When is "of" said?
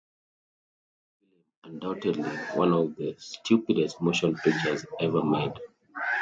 2.73-2.95